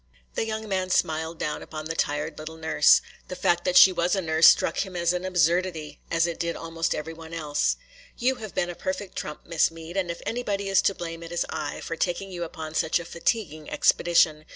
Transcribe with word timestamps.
The 0.33 0.47
young 0.47 0.67
man 0.67 0.89
smiled 0.89 1.37
down 1.37 1.61
upon 1.61 1.85
the 1.85 1.93
tired 1.93 2.39
little 2.39 2.57
nurse. 2.57 3.03
The 3.27 3.35
fact 3.35 3.65
that 3.65 3.77
she 3.77 3.91
was 3.91 4.15
a 4.15 4.21
nurse 4.23 4.47
struck 4.47 4.79
him 4.79 4.95
as 4.95 5.13
an 5.13 5.23
absurdity, 5.25 6.01
as 6.09 6.25
it 6.25 6.39
did 6.39 6.55
almost 6.55 6.95
every 6.95 7.13
one 7.13 7.35
else. 7.35 7.75
"You 8.17 8.37
have 8.41 8.55
been 8.55 8.71
a 8.71 8.73
perfect 8.73 9.15
trump, 9.15 9.45
Miss 9.45 9.69
Meade, 9.69 9.97
and 9.97 10.09
if 10.09 10.23
anybody 10.25 10.69
is 10.69 10.81
to 10.81 10.95
blame 10.95 11.21
it 11.21 11.31
is 11.31 11.45
I, 11.51 11.81
for 11.81 11.95
taking 11.95 12.31
you 12.31 12.43
upon 12.43 12.73
such 12.73 12.97
a 12.97 13.05
fatiguing 13.05 13.69
expedition. 13.69 14.45